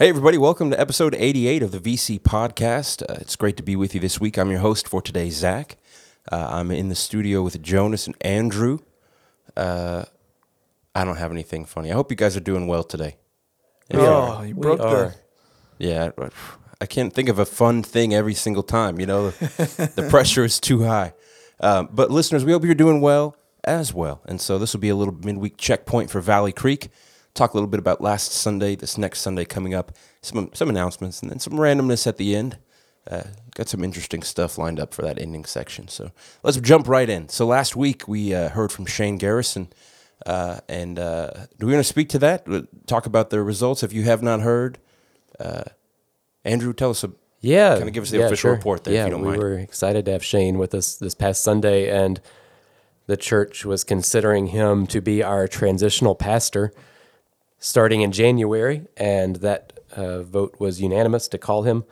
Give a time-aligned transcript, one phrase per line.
[0.00, 3.02] Hey, everybody, welcome to episode 88 of the VC podcast.
[3.02, 4.38] Uh, it's great to be with you this week.
[4.38, 5.76] I'm your host for today, Zach.
[6.32, 8.78] Uh, I'm in the studio with Jonas and Andrew.
[9.54, 10.04] Uh,
[10.94, 11.90] I don't have anything funny.
[11.90, 13.18] I hope you guys are doing well today.
[13.92, 14.86] oh, you We broke the.
[14.86, 15.14] are.
[15.76, 16.30] Yeah, I-
[16.82, 18.98] I can't think of a fun thing every single time.
[18.98, 21.12] You know, the pressure is too high.
[21.60, 24.22] Um, but listeners, we hope you're doing well as well.
[24.24, 26.88] And so this will be a little midweek checkpoint for Valley Creek.
[27.34, 31.22] Talk a little bit about last Sunday, this next Sunday coming up, some some announcements,
[31.22, 32.58] and then some randomness at the end.
[33.10, 33.22] Uh,
[33.54, 35.88] got some interesting stuff lined up for that ending section.
[35.88, 36.10] So
[36.42, 37.28] let's jump right in.
[37.28, 39.68] So last week we uh, heard from Shane Garrison.
[40.26, 42.46] Uh, and uh, do we want to speak to that?
[42.46, 44.78] Uh, Talk about the results if you have not heard.
[45.38, 45.62] Uh,
[46.44, 47.76] Andrew, tell us a Yeah.
[47.78, 48.52] Kinda give us the yeah, official sure.
[48.52, 49.42] report there, if Yeah, you don't we mind.
[49.42, 52.20] were excited to have Shane with us this past Sunday, and
[53.06, 56.72] the church was considering him to be our transitional pastor
[57.60, 61.84] starting in January, and that uh, vote was unanimous to call him,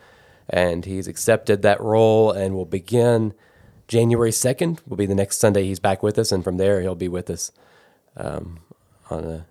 [0.49, 3.33] and he's accepted that role and will begin
[3.87, 6.95] January 2nd, will be the next Sunday he's back with us, and from there he'll
[6.95, 7.51] be with us
[8.17, 8.59] um,
[9.09, 9.45] on a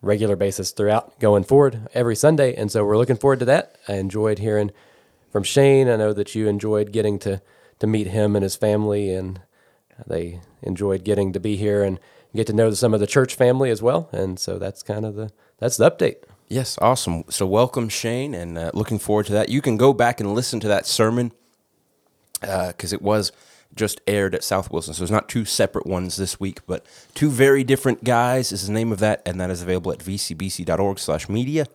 [0.00, 2.54] regular basis throughout going forward every Sunday.
[2.54, 3.76] And so we're looking forward to that.
[3.88, 4.70] I enjoyed hearing
[5.30, 5.88] from Shane.
[5.88, 7.42] I know that you enjoyed getting to,
[7.80, 9.40] to meet him and his family, and
[10.06, 11.98] they enjoyed getting to be here and
[12.34, 14.08] get to know some of the church family as well.
[14.12, 16.16] And so that's kind of the that's the update.
[16.48, 17.24] Yes, awesome.
[17.28, 19.48] So welcome, Shane, and uh, looking forward to that.
[19.50, 21.32] You can go back and listen to that sermon
[22.40, 23.32] because it was
[23.74, 24.94] just aired at South Wilson.
[24.94, 28.72] So it's not two separate ones this week, but two very different guys is the
[28.72, 31.66] name of that, and that is available at vcbc.org slash media.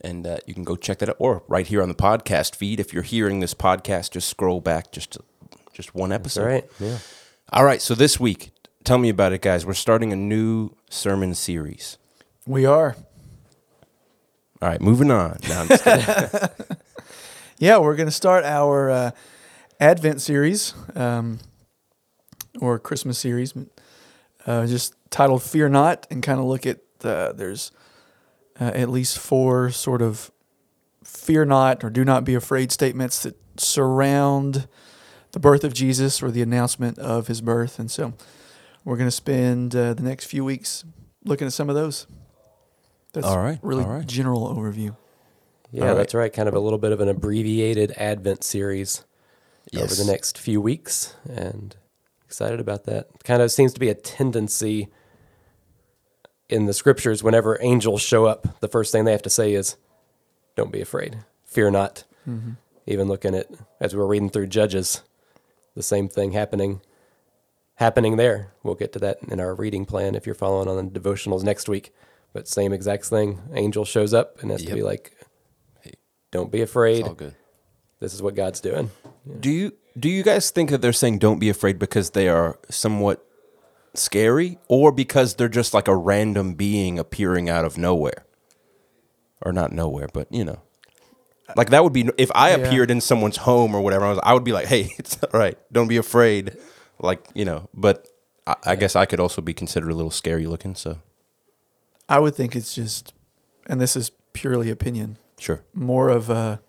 [0.00, 2.80] And uh, you can go check that out, or right here on the podcast feed.
[2.80, 5.16] If you're hearing this podcast, just scroll back just
[5.72, 6.42] just one episode.
[6.42, 6.64] All right.
[6.80, 6.98] Yeah.
[7.52, 7.82] All right.
[7.82, 8.50] So this week,
[8.82, 9.66] tell me about it, guys.
[9.66, 11.98] We're starting a new sermon series.
[12.46, 12.96] We are.
[14.62, 15.38] All right, moving on.
[15.48, 15.66] No.
[17.58, 19.10] Yeah, we're going to start our uh,
[19.78, 21.38] Advent series um,
[22.60, 23.54] or Christmas series,
[24.46, 27.70] uh, just titled "Fear Not," and kind of look at the, there's
[28.60, 30.32] uh, at least four sort of
[31.04, 34.66] "Fear Not" or "Do Not Be Afraid" statements that surround
[35.32, 38.12] the birth of Jesus or the announcement of His birth, and so
[38.84, 40.84] we're going to spend uh, the next few weeks
[41.24, 42.06] looking at some of those.
[43.12, 44.06] That's All right, really all right.
[44.06, 44.96] general overview.
[45.70, 45.94] Yeah, All right.
[45.96, 46.32] that's right.
[46.32, 49.04] Kind of a little bit of an abbreviated Advent series
[49.76, 51.76] over the next few weeks, and
[52.26, 53.08] excited about that.
[53.24, 54.88] Kind of seems to be a tendency
[56.48, 59.76] in the scriptures whenever angels show up, the first thing they have to say is,
[60.56, 62.04] "Don't be afraid, fear not."
[62.86, 63.46] Even looking at
[63.80, 65.02] as we were reading through Judges,
[65.74, 66.80] the same thing happening
[67.76, 68.52] happening there.
[68.62, 71.68] We'll get to that in our reading plan if you're following on the devotionals next
[71.68, 71.92] week.
[72.32, 73.40] But same exact thing.
[73.52, 75.12] Angel shows up and has to be like,
[75.82, 75.92] hey,
[76.30, 77.00] "Don't be afraid.
[77.00, 77.34] It's all good.
[78.00, 78.90] This is what God's doing."
[79.40, 82.58] Do you do you guys think that they're saying don't be afraid because they are
[82.70, 83.26] somewhat
[83.94, 88.24] scary, or because they're just like a random being appearing out of nowhere,
[89.42, 90.62] or not nowhere, but you know,
[91.56, 92.56] like that would be if I Yeah.
[92.56, 94.04] appeared in someone's home or whatever.
[94.06, 96.56] I, was, I would be like, hey, it's all right, don't be afraid,
[96.98, 97.68] like you know.
[97.74, 98.08] But
[98.46, 100.74] I, I guess I could also be considered a little scary looking.
[100.74, 100.98] So
[102.08, 103.12] I would think it's just,
[103.66, 106.60] and this is purely opinion, sure, more of a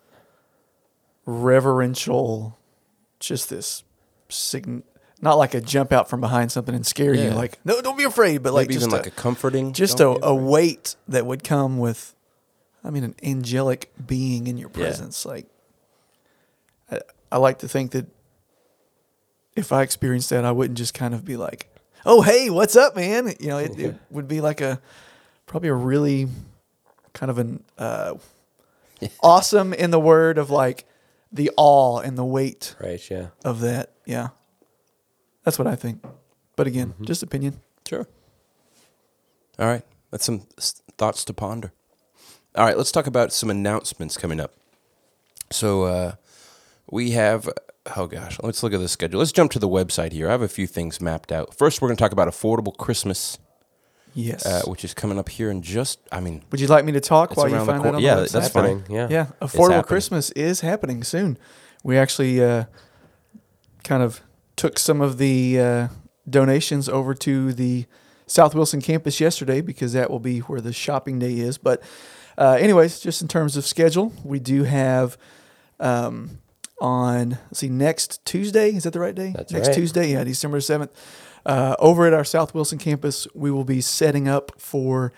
[1.25, 2.57] reverential,
[3.19, 3.83] just this
[4.29, 4.83] sign,
[5.21, 8.03] not like a jump out from behind something and scare you, like no, don't be
[8.03, 11.43] afraid, but like just even a, like a comforting, just a, a weight that would
[11.43, 12.13] come with,
[12.83, 14.75] I mean, an angelic being in your Yeah.
[14.83, 15.25] presence.
[15.25, 15.45] Like,
[16.91, 16.99] I,
[17.31, 18.07] I like to think that
[19.55, 21.69] if I experienced that, I wouldn't just kind of be like,
[22.05, 24.81] "Oh, hey, what's up, man?" You know, it, it would be like a
[25.45, 26.27] probably a really
[27.13, 28.15] kind of an uh,
[29.23, 30.85] awesome in the word of like
[31.31, 33.09] the awe and the weight Right?
[33.09, 33.27] Yeah.
[33.45, 33.91] of that.
[34.05, 34.29] Yeah,
[35.43, 36.03] that's what I think.
[36.55, 37.59] But again, just opinion.
[37.87, 38.07] Sure.
[39.59, 39.83] All right.
[40.11, 40.41] That's some
[40.97, 41.71] thoughts to ponder.
[42.55, 42.77] All right.
[42.77, 44.53] Let's talk about some announcements coming up.
[45.51, 46.13] So uh,
[46.89, 47.49] we have,
[47.95, 49.19] oh gosh, let's look at the schedule.
[49.19, 50.27] Let's jump to the website here.
[50.27, 51.53] I have a few things mapped out.
[51.55, 53.37] First, we're going to talk about Affordable Christmas,
[54.15, 54.45] Yes.
[54.45, 56.99] uh, which is coming up here in just, I mean, Would you like me to
[57.01, 58.31] talk It's while you around the find cor- that on yeah, the website?
[58.31, 58.83] that's fine.
[58.89, 59.07] Yeah.
[59.09, 59.85] Yeah, affordable.
[59.85, 61.37] Christmas is happening soon.
[61.83, 62.65] We actually uh,
[63.83, 64.21] kind of
[64.55, 65.87] took some of the uh,
[66.29, 67.85] donations over to the
[68.27, 71.57] South Wilson campus yesterday because that will be where the shopping day is.
[71.57, 71.81] But,
[72.37, 75.17] uh, anyways, just in terms of schedule, we do have
[75.79, 76.39] um,
[76.79, 78.69] on let's see next Tuesday.
[78.75, 79.33] Is that the right day?
[79.35, 79.75] That's next right.
[79.75, 80.91] Tuesday, yeah, December seventh.
[81.45, 85.11] Uh, over at our South Wilson campus, we will be setting up for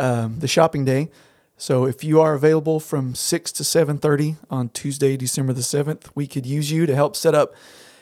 [0.00, 1.10] um, the shopping day.
[1.56, 6.10] So if you are available from six to seven thirty on Tuesday, December the seventh,
[6.14, 7.54] we could use you to help set up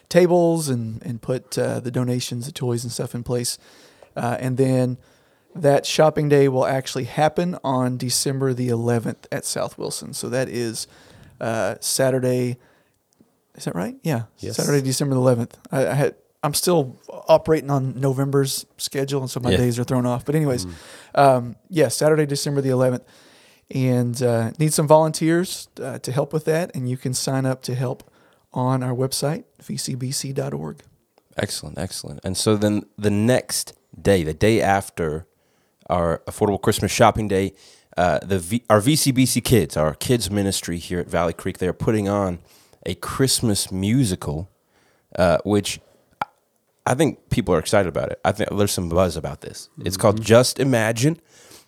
[0.09, 3.59] tables and and put uh, the donations, the toys and stuff in place.
[4.15, 4.99] Uh, and then
[5.63, 10.13] that shopping day will actually happen on December the 11th at South Wilson.
[10.15, 10.87] So that is
[11.41, 12.59] uh, Saturday.
[13.57, 13.97] Is that right?
[14.03, 14.57] Yeah, Yes.
[14.57, 15.53] Saturday, December the 11th.
[15.71, 16.15] I, I had.
[16.43, 19.57] I'm still operating on November's schedule, and so my Yeah.
[19.57, 20.25] days are thrown off.
[20.25, 20.65] But anyways,
[21.17, 23.03] um, yeah, Saturday, December the 11th,
[23.75, 27.63] and uh, need some volunteers uh, to help with that, and you can sign up
[27.63, 28.09] to help
[28.53, 30.83] on our website vcbc.org.
[31.37, 32.21] Excellent, excellent.
[32.25, 35.27] And so then the next day, the day after
[35.89, 37.55] our affordable Christmas shopping day,
[37.97, 41.73] uh, the v- our VCBC kids, our kids ministry here at Valley Creek, they are
[41.73, 42.39] putting on
[42.85, 44.49] a Christmas musical,
[45.19, 45.81] uh, which
[46.87, 48.21] I think people are excited about it.
[48.25, 49.69] I think there's some buzz about this.
[49.85, 51.21] It's called Just Imagine.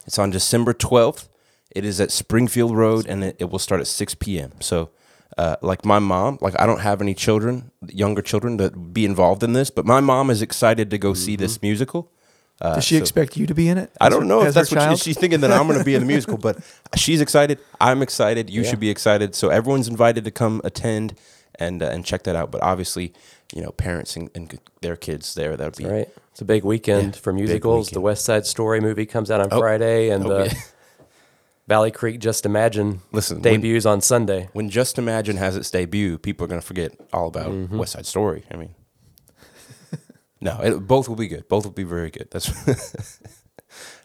[0.07, 1.29] It's on December 12th.
[1.71, 4.53] It is at Springfield Road, and it, it will start at 6 p.m.
[4.61, 4.91] So,
[5.37, 9.43] uh, like my mom, like I don't have any children, younger children, to be involved
[9.43, 12.11] in this, but my mom is excited to go see this musical.
[12.61, 13.91] Uh, Does she so- expect you to be in it?
[14.01, 14.99] I don't her- know if that's what she, child?
[14.99, 16.59] she's thinking that I'm going to be in the musical, but
[16.97, 17.59] she's excited.
[17.81, 18.51] I'm excited.
[18.51, 18.71] You Yeah.
[18.71, 19.35] should be excited.
[19.37, 21.15] So everyone's invited to come attend
[21.61, 22.51] and uh, and check that out.
[22.51, 23.13] But obviously,
[23.55, 25.57] you know, parents and, and their kids there.
[25.57, 26.09] That would be All right.
[26.33, 27.91] It's a big weekend Yeah, for big musicals.
[27.91, 28.01] The.
[28.01, 29.59] West Side Story movie comes out on Oh.
[29.61, 30.53] Friday, and Oh, the yeah.
[31.69, 34.49] Valley Creek Just Imagine Listen, when- debuts on Sunday.
[34.53, 37.79] when Just Imagine has its debut, people are going to forget all about Mm-hmm.
[37.79, 38.45] West Side Story.
[38.51, 38.75] I mean,
[40.41, 41.49] no, it, both will be good.
[41.49, 42.29] Both will be very good.
[42.31, 42.49] That's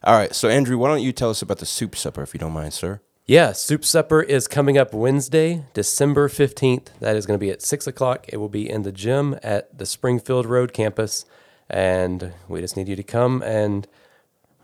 [0.04, 0.34] all right.
[0.34, 2.74] So Andrew, why don't you tell us about the soup supper, if you don't mind,
[2.74, 3.02] sir?
[3.26, 6.88] Yeah, Soup Supper is coming up Wednesday, December 15th.
[7.00, 8.26] That is going to be at 6 o'clock.
[8.28, 11.24] It will be in the gym at the Springfield Road campus.
[11.70, 13.88] And we just need you to come and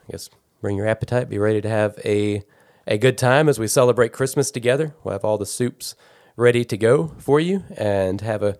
[0.10, 0.30] I guess
[0.60, 2.44] bring your appetite, be ready to have a,
[2.86, 4.94] a good time as we celebrate Christmas together.
[5.06, 5.96] We'll have all the soups
[6.36, 8.58] ready to go for you and have a,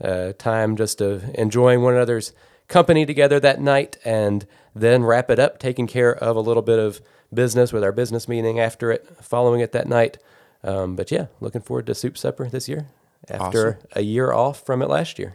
[0.00, 2.32] a time just of enjoying one another's
[2.68, 6.78] company together that night and then wrap it up, taking care of a little bit
[6.78, 7.00] of
[7.32, 10.18] business with our business meeting after it, following it that night.
[10.64, 12.86] Um, but yeah, looking forward to Soup Supper this year
[13.28, 13.88] after Awesome.
[13.92, 15.34] a year off from it last year.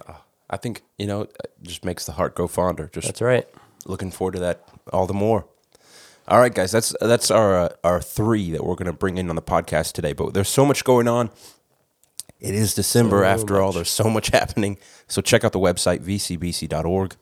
[0.50, 2.90] I think you know, it just makes the heart grow fonder.
[2.92, 3.48] Just That's right.
[3.86, 5.46] looking forward to that all the more.
[6.28, 9.30] All right, guys, that's that's our uh, our three that we're going to bring in
[9.30, 10.14] on the podcast today.
[10.14, 11.30] But there's so much going on.
[12.42, 13.72] It is December So after all.
[13.72, 14.78] There's so much happening.
[15.08, 17.16] So check out the website vcbc.org,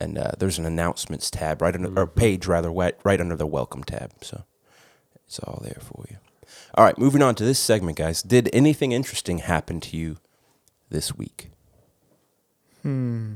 [0.00, 3.46] and uh, there's an announcements tab right under or page rather right, right under the
[3.46, 4.12] welcome tab.
[4.22, 4.44] So
[5.26, 6.16] it's all there for you.
[6.74, 8.22] All right, moving on to this segment, guys.
[8.22, 10.18] Did anything interesting happen to you
[10.90, 11.50] this week?
[12.82, 13.34] Hmm.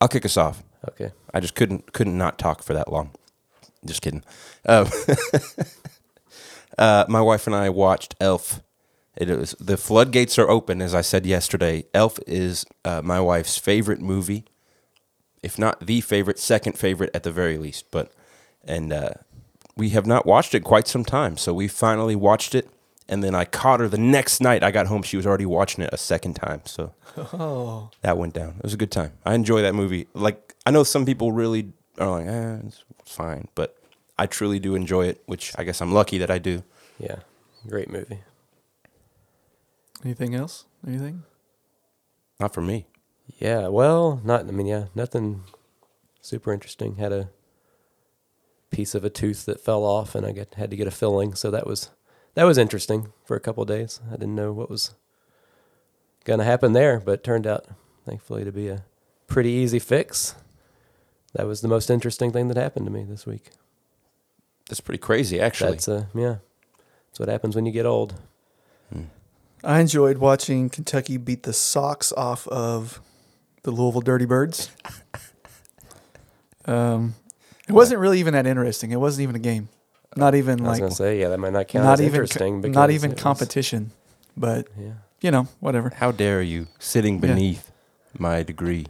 [0.00, 0.62] I'll kick us off.
[0.88, 1.12] Okay.
[1.34, 3.10] I just couldn't couldn't not talk for that long.
[3.84, 4.22] Just kidding.
[4.66, 4.88] Um,
[6.78, 8.60] uh, my wife and I watched Elf.
[9.18, 11.84] It was the floodgates are open, as I said yesterday.
[11.92, 14.44] Elf is uh, my wife's favorite movie,
[15.42, 17.90] if not the favorite, second favorite at the very least.
[17.90, 18.12] But
[18.64, 19.10] and uh,
[19.76, 22.68] we have not watched it quite some time, so we finally watched it.
[23.08, 24.62] And then I caught her the next night.
[24.62, 26.62] I got home; she was already watching it a second time.
[26.64, 28.54] So Oh, that went down.
[28.58, 29.12] It was a good time.
[29.24, 30.06] I enjoy that movie.
[30.14, 33.76] Like I know some people really are like, eh, it's fine, but
[34.16, 36.62] I truly do enjoy it, which I guess I'm lucky that I do.
[37.00, 37.16] Yeah.
[37.66, 38.20] Great movie.
[40.04, 40.64] Anything else?
[40.86, 41.24] Anything?
[42.40, 42.86] Not for me.
[43.38, 44.48] Yeah, well, not.
[44.48, 45.44] I mean, yeah, nothing
[46.20, 46.96] super interesting.
[46.96, 47.30] Had a
[48.70, 51.34] piece of a tooth that fell off, and I get had to get a filling.
[51.34, 51.90] So that was
[52.34, 54.00] that was interesting for a couple of days.
[54.08, 54.94] I didn't know what was
[56.24, 57.66] gonna happen there, but it turned out,
[58.06, 58.84] thankfully, to be a
[59.26, 60.34] pretty easy fix.
[61.34, 63.50] That was the most interesting thing that happened to me this week.
[64.68, 65.72] That's pretty crazy, actually.
[65.72, 66.36] That's uh, yeah,
[67.08, 68.14] that's what happens when you get old.
[69.64, 73.00] I enjoyed watching Kentucky beat the socks off of
[73.64, 74.70] the Louisville Dirty Birds.
[76.66, 77.14] Um,
[77.66, 78.90] it wasn't really even that interesting.
[78.90, 79.68] It wasn't even a game.
[80.16, 82.12] Not even I was like gonna say, yeah, that might not count not as even
[82.12, 82.60] co- interesting.
[82.60, 83.90] because not even it was- competition.
[84.36, 84.92] But Yeah.
[85.22, 85.90] you know, whatever.
[85.96, 87.20] How dare you sitting Yeah.
[87.22, 87.70] beneath
[88.18, 88.86] my degree,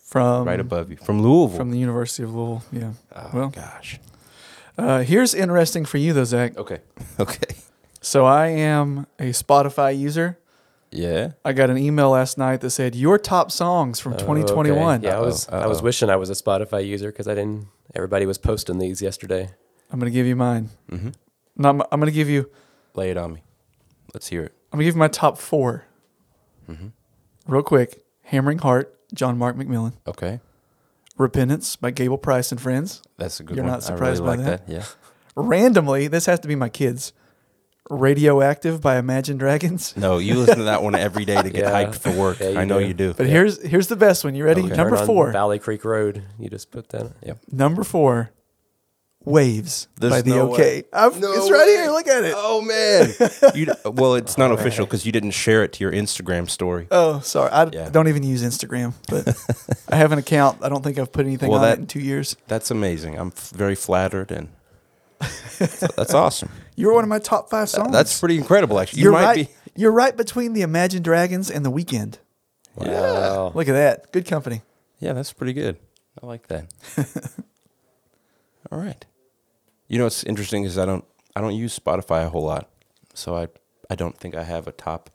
[0.00, 1.56] From right above you, from Louisville?
[1.56, 2.64] from the University of Louisville.
[2.72, 2.92] Yeah.
[3.14, 3.48] oh well.
[3.50, 4.00] gosh.
[4.76, 6.56] Uh, here's interesting for you though, Zach.
[6.56, 6.80] Okay.
[7.20, 7.54] Okay.
[8.06, 10.38] So I am a Spotify user.
[10.92, 11.32] Yeah.
[11.44, 14.24] I got an email last night that said your top songs from Oh, okay.
[14.42, 15.02] 2021.
[15.02, 17.66] Yeah, I was Uh-oh, I was wishing I was a Spotify user because I didn't.
[17.96, 19.50] Everybody was posting these yesterday.
[19.90, 20.70] I'm gonna give you mine.
[20.88, 21.08] Mm-hmm.
[21.56, 22.48] No, I'm, I'm gonna give you.
[22.94, 23.42] Lay it on me.
[24.14, 24.52] Let's hear it.
[24.72, 25.84] I'm gonna give you my top 4
[26.70, 26.86] Mm-hmm.
[27.52, 28.04] real quick.
[28.22, 29.94] Hammering Heart, John Mark McMillan.
[30.06, 30.38] Okay.
[31.18, 33.02] Repentance by Gable Price and Friends.
[33.18, 33.56] That's a good one.
[33.56, 33.72] You're one.
[33.72, 34.66] not surprised I really by like that?
[34.68, 34.72] that.
[34.72, 34.84] Yeah.
[35.34, 37.12] randomly, this has to be my kids.
[37.88, 39.94] Radioactive by Imagine Dragons.
[39.96, 41.70] No, you listen to that one every day to get Yeah.
[41.84, 42.40] hyped for work.
[42.40, 42.86] Yeah, you I know do.
[42.86, 43.14] you do.
[43.14, 44.34] But here's here's the best one.
[44.34, 44.62] You ready?
[44.62, 44.74] Okay.
[44.76, 45.32] Number Turn on four.
[45.32, 46.22] Valley Creek Road.
[46.38, 47.12] You just put that.
[47.24, 47.38] Yep.
[47.52, 48.30] Number four.
[49.24, 50.62] Waves There's by the no OK.
[50.62, 50.84] way.
[50.92, 51.72] I've- No it's right way.
[51.78, 51.90] here.
[51.90, 52.34] Look at it.
[52.36, 53.08] Oh man.
[53.56, 56.48] you, d- well, it's not oh, official because you didn't share it to your Instagram
[56.48, 56.86] story.
[56.92, 57.50] Oh, sorry.
[57.50, 57.88] I Yeah.
[57.88, 59.36] don't even use Instagram, but
[59.88, 60.58] I have an account.
[60.62, 62.36] I don't think I've put anything Well, on that- it in two years.
[62.46, 63.18] That's amazing.
[63.18, 64.46] I'm f- very flattered and
[65.58, 66.50] that's awesome.
[66.76, 67.92] You're one of my top five songs.
[67.92, 68.78] That's pretty incredible.
[68.78, 69.48] Actually, you You're might right.
[69.48, 69.70] be.
[69.74, 72.18] You're right between the Imagine Dragons and the Weeknd.
[72.74, 73.52] Wow.
[73.54, 74.12] Look at that.
[74.12, 74.62] Good company.
[75.00, 75.78] Yeah, that's pretty good.
[76.22, 76.72] I like that.
[78.72, 79.04] All right.
[79.88, 81.04] You know what's interesting is I don't
[81.34, 82.68] I don't use Spotify a whole lot,
[83.14, 83.48] so I
[83.88, 85.10] I don't think I have a top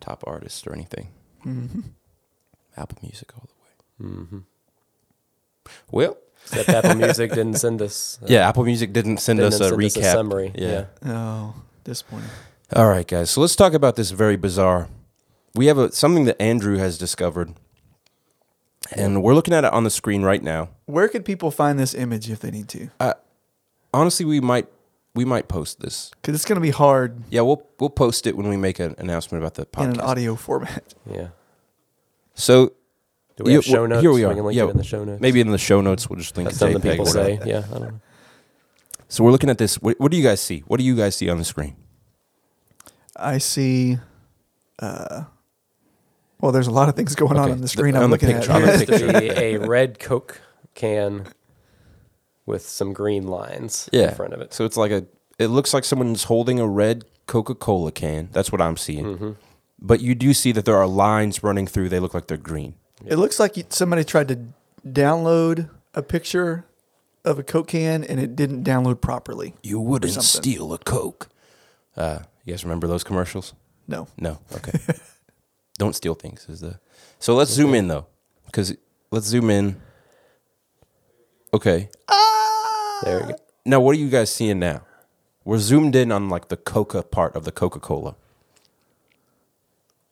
[0.00, 1.08] top artist or anything.
[1.44, 1.80] Mm-hmm.
[2.76, 4.12] Apple Music all the way.
[4.12, 4.38] Mm-hmm.
[5.90, 8.18] Well, Except Apple Music didn't send us.
[8.22, 10.52] uh, yeah, Apple Music didn't send didn't us a send recap us a summary.
[10.54, 10.84] Yeah.
[11.04, 12.30] Oh, disappointing.
[12.74, 13.30] All right, guys.
[13.30, 14.88] So let's talk about this very bizarre.
[15.54, 17.54] We have a something that Andrew has discovered,
[18.92, 20.70] and we're looking at it on the screen right now.
[20.86, 22.90] Where could people find this image if they need to?
[23.92, 24.66] Honestly, we might
[25.14, 26.10] we might post this.
[26.20, 28.94] Because it's going to be hard Yeah, we'll we'll post it when we make an
[28.98, 30.94] announcement about the podcast in an audio format.
[31.10, 31.28] Yeah.
[32.34, 32.72] So
[33.36, 34.02] Do we you- have show well, notes?
[34.02, 34.34] Here we are.
[34.34, 35.20] can link yeah, it in the show notes.
[35.20, 37.32] maybe in the show notes we'll just link That's a something JPEG people or say.
[37.38, 37.48] whatever.
[37.50, 37.58] Yeah.
[37.58, 38.00] I don't know.
[39.08, 39.76] So we're looking at this.
[39.82, 40.60] What, what do you guys see?
[40.66, 41.76] What do you guys see on the screen?
[43.16, 43.98] I see.
[44.78, 45.24] Uh,
[46.40, 47.96] well, there's a lot of things going on Okay, on the the- screen.
[47.96, 48.56] on I'm the looking picture, at.
[48.56, 48.82] on the here.
[48.82, 50.40] It has to be a red Coke
[50.74, 51.26] can
[52.46, 54.08] with some green lines Yeah.
[54.10, 54.52] in front of it.
[54.54, 55.06] So it's like a.
[55.38, 58.28] It looks like someone's holding a red Coca-Cola can.
[58.32, 59.04] That's what I'm seeing.
[59.04, 59.30] Mm-hmm.
[59.80, 61.88] But you do see that there are lines running through.
[61.88, 62.74] They look like they're green.
[63.06, 64.38] It looks like somebody tried to
[64.86, 66.64] download a picture
[67.24, 69.54] of a Coke can and it didn't download properly.
[69.62, 70.42] You wouldn't something.
[70.52, 71.28] steal a Coke.
[71.96, 73.54] Uh, you guys remember those commercials?
[73.88, 74.08] No.
[74.18, 74.38] No.
[74.54, 74.78] Okay.
[75.78, 76.46] Don't steal things.
[76.48, 76.78] Is the
[77.18, 78.06] so let's zoom in though,
[78.46, 78.76] because
[79.10, 79.80] let's zoom in.
[81.52, 81.88] Okay.
[82.08, 83.00] Ah!
[83.04, 83.38] There we go.
[83.66, 84.82] Now, what are you guys seeing now?
[85.44, 88.16] We're zoomed in on like the Coca part of the Coca Cola.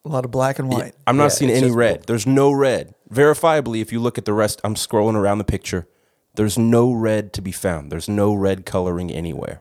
[0.04, 0.94] A lot of black and white.
[1.06, 2.02] I'm not Yeah, seeing it's any just- red.
[2.06, 2.94] There's no red.
[3.12, 5.86] Verifiably, if you look at the rest, I'm scrolling around the picture.
[6.34, 7.92] There's no red to be found.
[7.92, 9.60] There's no red coloring anywhere.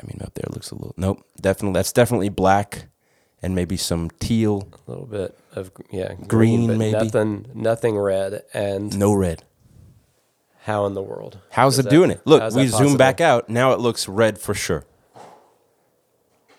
[0.00, 0.94] I mean, up there looks a little.
[0.96, 1.76] Nope, definitely.
[1.78, 2.86] That's definitely black,
[3.42, 4.68] and maybe some teal.
[4.86, 6.92] A little bit of yeah Green, but maybe?
[6.98, 8.42] nothing nothing red.
[8.54, 9.42] And No red.
[10.60, 11.38] how in the world?
[11.50, 12.20] How's is it that- doing it?
[12.26, 12.98] Look, how's we that zoom possible?
[12.98, 13.48] back out.
[13.48, 14.84] Now it looks red for sure.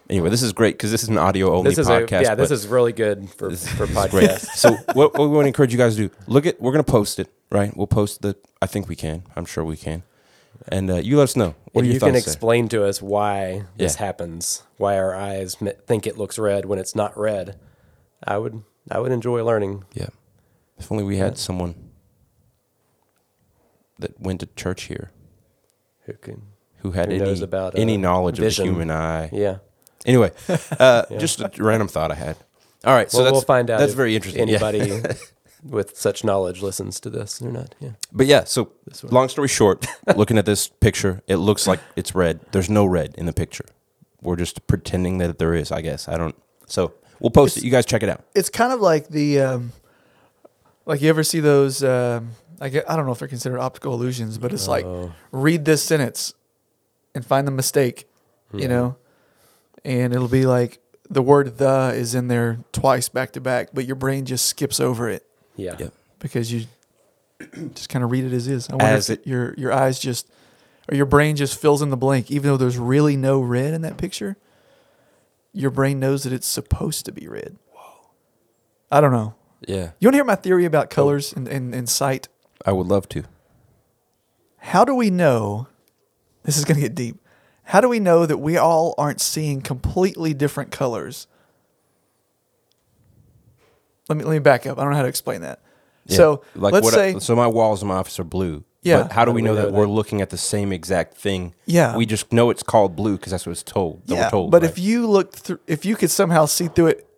[0.10, 2.20] Anyway, this is great because this is an audio only This is podcast.
[2.20, 2.36] a, yeah.
[2.36, 4.46] This is really good for for podcasts.
[4.56, 6.16] so what, what we want to encourage you guys to do?
[6.28, 6.62] Look at.
[6.62, 7.76] We're gonna post it, right?
[7.76, 8.36] We'll post the.
[8.62, 9.24] I think we can.
[9.36, 10.04] I'm sure we can.
[10.70, 11.56] And uh, you let us know.
[11.74, 14.06] What if do your you can explain to us why this Yeah.
[14.06, 17.60] happens, why our eyes think it looks red when it's not red,
[18.24, 19.84] I would I would enjoy learning.
[19.94, 20.08] Yeah.
[20.78, 21.76] If only we had someone
[24.00, 25.12] that went to church here
[26.06, 26.42] Who can?
[26.78, 28.68] who had Who any any uh, knowledge vision.
[28.68, 29.30] of the human eye.
[29.34, 29.58] Yeah.
[30.08, 30.32] Anyway,
[30.80, 32.38] uh, just a random thought I had.
[32.86, 33.80] All right, so well, that's we'll find out.
[33.80, 34.48] That's if very interesting.
[34.48, 34.66] Yeah.
[34.66, 35.02] Anybody
[35.64, 37.76] with such knowledge listens to this or not?
[37.80, 37.92] Yeah.
[38.14, 38.72] But yeah, so
[39.04, 39.86] long story short,
[40.16, 42.40] looking at this picture, it looks like it's red.
[42.54, 43.66] There's no red in the picture.
[44.22, 46.08] We're just pretending that there is, I guess.
[46.08, 46.36] I don't.
[46.68, 47.64] So we'll post it.
[47.64, 48.24] You guys check it out.
[48.34, 49.74] It's kind of like the, um,
[50.86, 53.94] like you ever see those, um, I, get, I don't know if they're considered optical
[53.94, 55.12] illusions, but it's like Oh.
[55.32, 56.34] read this sentence
[57.14, 58.08] and find the mistake,
[58.54, 58.96] you know?
[59.86, 60.80] And it'll be like
[61.10, 64.80] the word the is in there twice back to back, but your brain just skips
[64.80, 65.76] over it Yeah.
[65.80, 65.94] Yep.
[66.20, 66.66] because you
[67.74, 68.68] just kind of read it as is.
[68.70, 70.30] I wonder As if it- your your eyes just
[70.92, 73.82] or your brain just fills in the blank, even though there's really no red in
[73.82, 74.38] that picture.
[75.54, 77.58] Your brain knows that it's supposed to be red.
[77.74, 78.10] Whoa.
[78.92, 79.34] I don't know.
[79.68, 80.90] Yeah, You want to hear my theory about oh.
[80.96, 82.28] colors and, and, and sight?
[82.66, 83.24] I would love to.
[84.58, 85.68] How do we know?
[86.44, 87.18] This is going to get deep.
[87.68, 91.28] How do we know that we all aren't seeing completely different colors?
[94.08, 94.78] Let me let me back up.
[94.78, 95.60] I don't know how to explain that.
[96.06, 96.16] Yeah.
[96.16, 96.94] So like let's what?
[96.94, 98.64] say so my walls in my office are blue.
[98.84, 99.04] Yeah.
[99.04, 99.74] But how do we know that, that?
[99.74, 101.54] we're looking at the same exact thing?
[101.66, 101.98] Yeah.
[101.98, 104.02] We just know it's called blue because that's what it's told.
[104.06, 104.52] Yeah, we're told.
[104.52, 104.72] but right?
[104.72, 107.10] if you looked through, if you could somehow see through it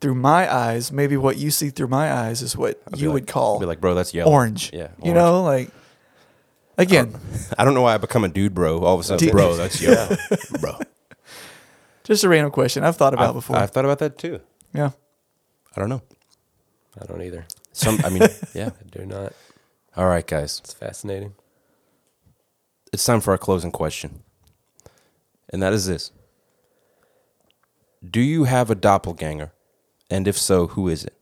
[0.00, 3.14] through my eyes, maybe what you see through my eyes is what I'd you like-
[3.14, 4.32] would call I'd be like, bro, that's yellow.
[4.32, 4.70] orange.
[4.72, 4.88] Yeah.
[5.04, 5.70] you know, like
[6.78, 7.14] again,
[7.58, 8.78] I don't know why I become a dude, bro.
[8.78, 9.32] All of a sudden, Dude.
[9.32, 10.16] bro, that's yellow,
[10.60, 10.78] bro.
[12.04, 13.56] just a random question I've thought about I've, before.
[13.56, 14.40] I've thought about that too.
[14.72, 14.92] yeah,
[15.76, 16.02] I don't know.
[17.00, 17.46] I don't either.
[17.72, 18.22] Some, I mean,
[18.54, 18.70] yeah.
[18.70, 19.32] I do not.
[19.96, 20.60] All right, guys.
[20.64, 21.34] It's fascinating.
[22.92, 24.22] it's time for our closing question.
[25.50, 26.10] And that is this
[28.08, 29.52] Do you have a doppelganger?
[30.10, 31.14] And if so, who is it?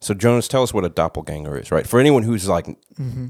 [0.00, 1.86] So, Jonas, tell us what a doppelganger is, right?
[1.86, 3.28] For anyone who's like, mm-hmm.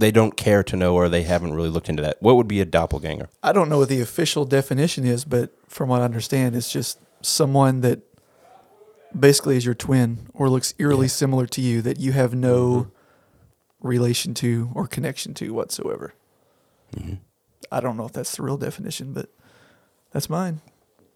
[0.00, 2.60] They don't care to know or they haven't really looked into that, what would be
[2.60, 3.28] a doppelganger?
[3.42, 6.98] I don't know what the official definition is, but from what I understand, it's just
[7.20, 8.00] someone that
[9.18, 13.88] basically is your twin or looks eerily similar to you that you have no mm-hmm.
[13.88, 16.14] relation to or connection to whatsoever.
[16.96, 17.14] Mm-hmm.
[17.70, 19.28] I don't know if that's the real definition, but
[20.12, 20.62] that's mine.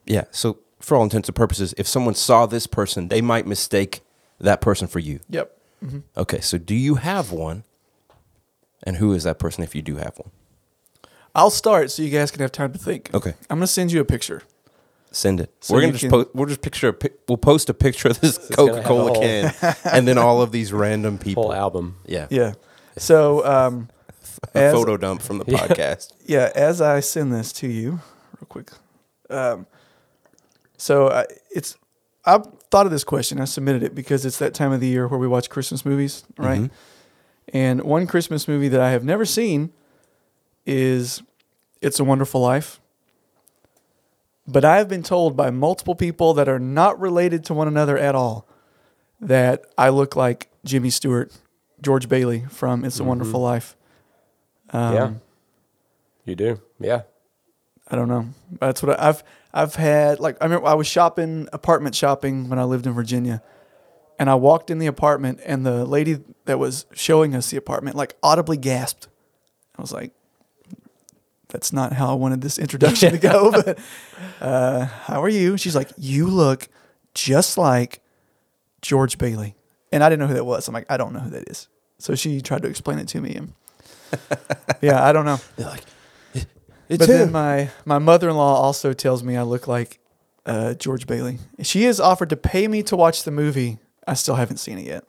[0.05, 0.25] Yeah.
[0.31, 4.03] So, for all intents and purposes, if someone saw this person, they might mistake
[4.39, 5.21] that person for you.
[5.31, 5.59] Yep.
[5.83, 5.99] Mm-hmm.
[6.19, 6.41] Okay.
[6.41, 7.65] So, do you have one?
[8.85, 10.31] And who is that person if you do have one?
[11.35, 13.11] I'll start so you guys can have time to think.
[13.13, 13.35] Okay.
[13.51, 14.43] I'm going to send you a picture.
[15.11, 15.53] Send it.
[15.61, 18.09] So We're gonna just can- po- we'll just picture a pic- we'll post a picture
[18.09, 21.45] of this Coca Cola whole- can, and then all of these random people.
[21.45, 21.97] Whole album.
[22.05, 22.27] Yeah.
[22.31, 22.55] Yeah.
[22.99, 23.89] So, um,
[24.55, 26.13] A as- photo dump from the podcast.
[26.27, 27.91] yeah, as I send this to you,
[28.41, 28.73] real quick.
[29.31, 29.67] Um,
[30.77, 31.77] so I, it's
[32.25, 33.41] I've thought of this question.
[33.41, 36.25] I submitted it because it's that time of the year where we watch Christmas movies,
[36.39, 36.63] right?
[36.63, 36.71] Mhm.
[37.53, 39.73] And one Christmas movie that I have never seen
[40.67, 41.23] is
[41.81, 42.81] "It's a Wonderful Life."
[44.47, 47.97] But I have been told by multiple people that are not related to one another
[47.97, 48.47] at all
[49.21, 51.33] that I look like Jimmy Stewart,
[51.81, 53.77] George Bailey from "It's a Wonderful Life."
[54.71, 55.11] Um, yeah.
[56.25, 56.61] You do.
[56.81, 57.03] Yeah.
[57.89, 58.29] I don't know.
[58.61, 60.21] That's what I, I've I've had.
[60.21, 63.43] Like I remember I was shopping apartment shopping when I lived in Virginia,
[64.19, 67.97] and I walked in the apartment, and the lady that was showing us the apartment
[67.97, 69.09] like audibly gasped.
[69.79, 70.13] I was like,
[71.49, 73.79] "That's not how I wanted this introduction to go." But
[74.41, 75.57] uh, how are you?
[75.57, 76.69] She's like, "You look
[77.15, 78.01] just like
[78.83, 79.55] George Bailey,"
[79.93, 80.67] and I didn't know who that was.
[80.69, 81.69] I'm like, "I don't know who that is."
[81.99, 83.53] So she tried to explain it to me, and
[84.81, 85.85] yeah, I don't know They're like,
[86.35, 86.47] "It-
[86.89, 87.19] it's but him.
[87.19, 89.99] then my my mother in law also tells me I look like
[90.47, 91.39] uh, George Bailey.
[91.63, 93.79] She has offered to pay me to watch the movie.
[94.07, 95.05] I still haven't seen it yet.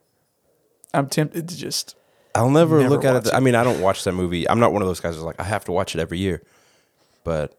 [0.93, 1.95] I'm tempted to just.
[2.33, 3.27] I'll never, never look at it.
[3.27, 3.33] it.
[3.33, 4.47] I mean, I don't watch that movie.
[4.49, 6.41] I'm not one of those guys who's like, I have to watch it every year.
[7.23, 7.57] But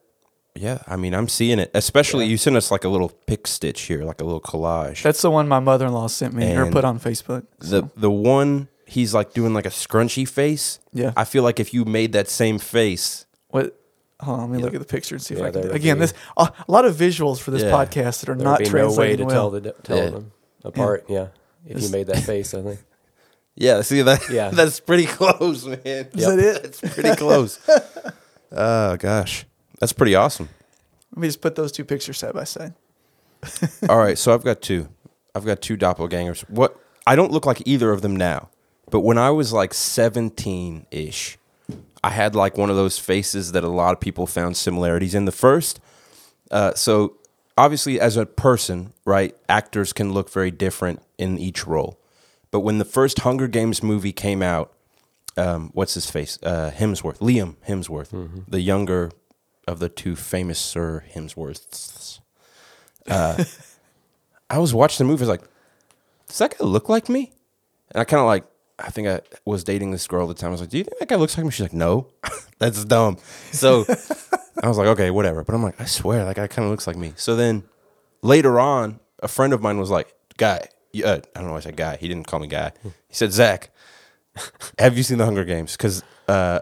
[0.55, 1.70] yeah, I mean, I'm seeing it.
[1.75, 5.03] Especially, you sent us like a little pick stitch here, like a little collage.
[5.03, 7.44] That's the one my mother in law sent me or put on Facebook.
[7.59, 10.79] the the one he's like doing like a scrunchy face.
[10.92, 11.12] Yeah.
[11.16, 13.79] I feel like if you made that same face, What?
[14.20, 15.53] Hold on, let me look at the picture and see if I can.
[15.53, 17.70] there would Again, be- this a lot of visuals for this Yeah.
[17.70, 19.35] podcast that are There not would be no way to well.
[19.35, 20.11] tell, the, tell Yeah.
[20.11, 20.33] them
[20.64, 21.05] apart.
[21.09, 21.29] Yeah.
[21.66, 22.81] If you made that face, I think.
[23.55, 24.29] yeah, see that?
[24.31, 24.51] Yeah.
[24.51, 25.79] that's pretty close, man.
[25.85, 26.64] Is that it?
[26.64, 27.59] It's pretty close.
[28.53, 29.45] oh gosh,
[29.81, 30.49] that's pretty awesome.
[31.14, 32.75] Let me just put those two pictures side by side.
[33.88, 34.88] All right, so I've got two.
[35.35, 36.49] I've got two doppelgangers.
[36.51, 38.49] What I don't look like either of them now,
[38.90, 41.38] but when I was like 17 ish,
[42.03, 45.25] I had like one of those faces that a lot of people found similarities in.
[45.25, 45.81] The first,
[46.51, 47.16] uh, so
[47.57, 51.99] obviously as a person, right, actors can look very different in each role.
[52.51, 54.73] But when the first Hunger Games movie came out,
[55.37, 56.38] um, what's his face?
[56.42, 59.11] Uh, Hemsworth, Liam Hemsworth, the younger
[59.66, 62.21] of the two famous Sir Hemsworths.
[63.09, 63.45] Uh,
[64.51, 65.23] I was watching the movie.
[65.23, 65.49] I was like,
[66.29, 67.33] does that guy look like me?
[67.90, 68.45] And I kind of like,
[68.79, 70.49] I think I was dating this girl at the time.
[70.49, 71.51] I was like, do you think that guy looks like me?
[71.51, 72.09] She's like, no,
[72.59, 73.19] that's dumb.
[73.53, 73.85] So
[74.62, 75.45] I was like, okay, whatever.
[75.45, 77.12] But I'm like, I swear, that guy kind of looks like me.
[77.17, 77.65] So then
[78.23, 80.69] later on, a friend of mine was like, guy,
[81.05, 81.97] uh, I don't know why I said guy.
[81.97, 82.73] He didn't call me guy.
[82.83, 83.71] He said, Zach,
[84.79, 85.73] have you seen the Hunger Games?
[85.73, 86.61] Because uh,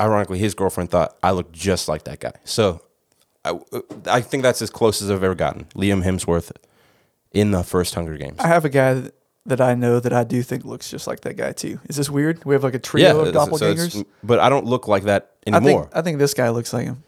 [0.00, 2.32] ironically, his girlfriend thought I looked just like that guy.
[2.44, 2.80] So
[3.44, 3.58] I,
[4.06, 5.64] I think that's as close as I've ever gotten.
[5.74, 6.52] Liam Hemsworth
[7.32, 8.38] in the first Hunger Games.
[8.38, 9.14] I have a guy that,
[9.46, 11.78] that I know that I do think looks just like that guy too.
[11.88, 12.44] Is this weird?
[12.44, 14.04] We have like a trio of so- so it's- doppelgangers.
[14.22, 15.82] but I don't look like that I anymore.
[15.84, 17.02] think I think this guy looks like him.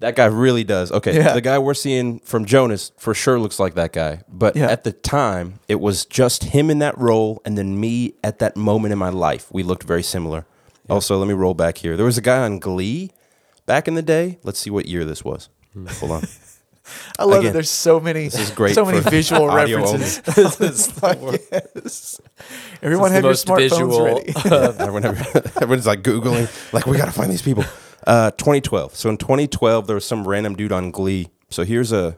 [0.00, 0.90] That guy really does.
[0.92, 1.32] Okay, Yeah.
[1.34, 4.20] the guy we're seeing from Jonas for sure looks like that guy.
[4.28, 4.66] But Yeah.
[4.70, 8.56] at the time, it was just him in that role, and then me at that
[8.56, 9.46] moment in my life.
[9.52, 10.46] We looked very similar.
[10.90, 11.96] Also, let me roll back here.
[11.96, 13.12] There was a guy on Glee
[13.66, 14.38] back in the day.
[14.42, 15.48] Let's see what year this was.
[15.72, 15.86] Hmm.
[15.86, 16.22] Hold on.
[17.18, 20.20] I love Again, that there's so many this is great so many visual audio references.
[20.60, 21.18] It's like,
[21.50, 22.20] yes.
[22.82, 24.32] Everyone This have your is the most smartphones visual- ready.
[24.80, 27.64] Everyone, everyone's like Googling, like, we got to find these people.
[28.06, 28.94] Uh, 2012.
[28.94, 31.28] So in 2012, there was some random dude on Glee.
[31.48, 32.16] So here's a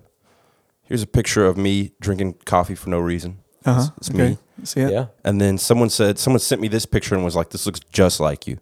[0.82, 3.38] here's a picture of me drinking coffee for no reason.
[3.64, 3.82] Uh-huh.
[3.98, 4.28] It's, it's okay.
[4.30, 4.38] me.
[4.64, 4.90] See it?
[4.92, 5.06] Yeah.
[5.24, 8.20] And then someone said, someone sent me this picture and was like, this looks just
[8.20, 8.58] like you.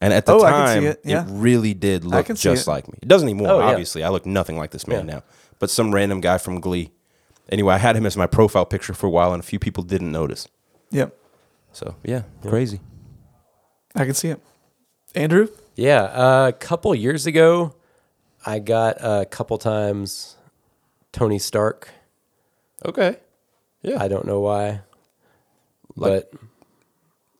[0.00, 1.24] And at the Oh, I can see time, it, yeah.
[1.28, 2.70] really did look just it.
[2.70, 2.98] like me.
[3.02, 3.64] It doesn't anymore, Oh, yeah.
[3.66, 4.04] obviously.
[4.04, 5.14] I look nothing like this man Yeah.
[5.16, 5.22] now.
[5.58, 6.92] But some random guy from Glee.
[7.50, 9.82] Anyway, I had him as my profile picture for a while, and a few people
[9.82, 10.46] didn't notice.
[10.90, 11.16] Yep.
[11.72, 12.80] So yeah, crazy.
[13.96, 14.40] I can see it.
[15.14, 17.74] Andrew, Yeah, uh, a couple years ago,
[18.46, 20.36] I got a couple times
[21.12, 21.88] Tony Stark.
[22.84, 23.16] Okay.
[23.82, 24.00] Yeah.
[24.02, 24.82] I don't know why,
[25.96, 26.30] Like-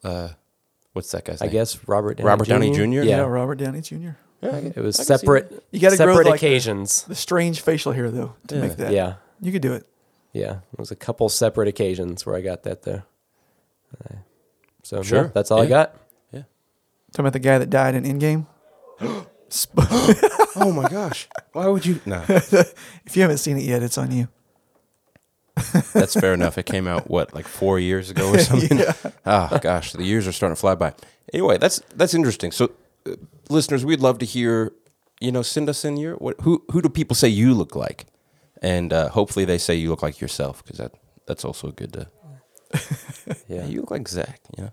[0.02, 0.32] but
[0.98, 1.52] What's that guy's I name?
[1.52, 2.82] guess Robert Downey Robert Downey Jr.?
[2.82, 3.94] Yeah, Yeah, Robert Downey Jr.
[4.42, 4.56] Yeah.
[4.56, 5.64] It was I can see separate.
[5.70, 7.04] You gotta grow separate like the- occasions.
[7.04, 8.60] The strange facial hair though to Yeah.
[8.60, 8.92] make that.
[8.92, 9.86] Yeah, You could do it.
[10.32, 10.56] yeah.
[10.72, 13.04] It was a couple separate occasions where I got that there.
[14.04, 14.16] Uh,
[14.82, 15.22] So Sure.
[15.24, 15.94] yeah, that's all I got.
[16.32, 16.40] Yeah.
[16.40, 16.46] got.
[17.12, 18.46] Talking about the guy that died in Endgame.
[19.48, 19.78] Sp-
[20.56, 21.28] oh my gosh.
[21.52, 22.00] Why would you?
[22.06, 24.28] No, if you haven't seen it yet, it's on you.
[25.92, 26.58] That's fair enough.
[26.58, 28.78] It came out what like four years ago or something.
[28.78, 28.92] Yeah.
[29.26, 30.94] Oh gosh, the years are starting to fly by.
[31.32, 32.52] Anyway, that's that's interesting.
[32.52, 32.72] So,
[33.06, 33.16] uh,
[33.48, 34.72] listeners, we'd love to hear.
[35.20, 36.40] You know, send us in your what?
[36.42, 38.06] Who who do people say you look like?
[38.62, 40.92] And uh, hopefully they say you look like yourself because that
[41.26, 42.08] that's also good to.
[42.72, 42.80] Yeah.
[43.48, 44.40] Yeah, you look like Zach.
[44.56, 44.72] You know.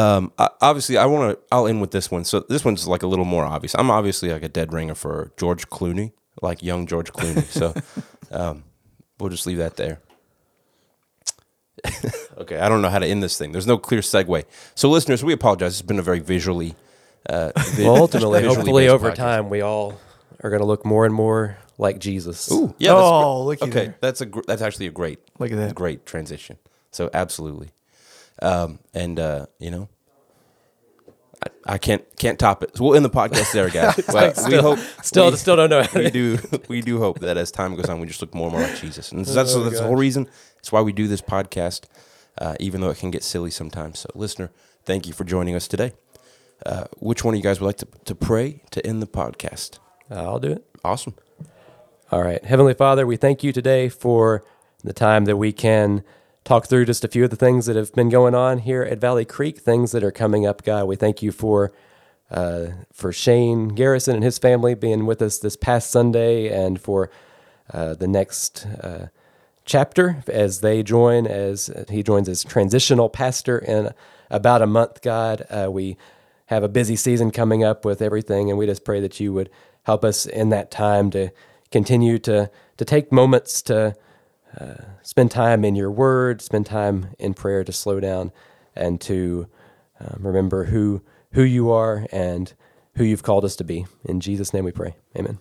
[0.00, 0.32] Um.
[0.38, 1.44] I, obviously, I want to.
[1.52, 2.24] I'll end with this one.
[2.24, 3.74] So this one's like a little more obvious.
[3.78, 7.44] I'm obviously like a dead ringer for George Clooney, like young George Clooney.
[7.44, 7.74] So,
[8.36, 8.64] um,
[9.18, 10.00] we'll just leave that there.
[12.38, 13.52] okay, I don't know how to end this thing.
[13.52, 14.44] There's no clear segue.
[14.74, 15.72] So, listeners, we apologize.
[15.74, 16.74] It's been a very visually.
[17.28, 19.16] Uh, vi- Well, ultimately, visually hopefully, over podcast.
[19.16, 19.98] time, we all
[20.42, 22.50] are going to look more and more like Jesus.
[22.50, 22.92] Ooh, yeah.
[22.94, 23.70] that's Oh, gr- looky okay.
[23.86, 23.96] there.
[24.00, 25.74] That's a gr- that's actually a great Look at that.
[25.74, 26.58] great transition.
[26.92, 27.70] So absolutely,
[28.40, 29.88] um, and uh, you know,
[31.66, 32.76] I, I can't can't top it.
[32.76, 33.96] So we'll end the podcast there, guys.
[34.12, 35.82] But we hope Still, we, still don't know.
[35.82, 38.48] How we do we do hope that as time goes on, we just look more
[38.48, 40.28] and more like Jesus, and that's, Oh, that's the whole reason.
[40.58, 41.82] It's why we do this podcast,
[42.38, 44.00] uh, even though it can get silly sometimes.
[44.00, 44.50] So, listener,
[44.84, 45.92] thank you for joining us today.
[46.64, 49.78] Uh, which one of you guys would like to, to pray to end the podcast?
[50.10, 50.64] I'll do it.
[50.84, 51.14] Awesome.
[52.10, 52.42] All right.
[52.44, 54.42] Heavenly Father, we thank you today for
[54.82, 56.02] the time that we can
[56.46, 58.98] talk through just a few of the things that have been going on here at
[58.98, 60.86] Valley Creek, things that are coming up, God.
[60.86, 61.72] We thank you for
[62.30, 67.10] uh, for Shane Garrison and his family being with us this past Sunday and for
[67.72, 69.08] uh, the next uh,
[69.64, 73.92] chapter as they join, as he joins as transitional pastor in
[74.30, 75.46] about a month, God.
[75.50, 75.96] Uh, we
[76.46, 79.50] have a busy season coming up with everything, and we just pray that you would
[79.82, 81.30] help us in that time to
[81.72, 83.96] continue to to take moments to
[84.58, 88.32] uh, spend time in your word, spend time in prayer to slow down
[88.74, 89.46] and to
[90.00, 92.54] um, remember who who you are and
[92.94, 93.86] who you've called us to be.
[94.04, 94.96] In Jesus' name we pray.
[95.16, 95.38] Amen.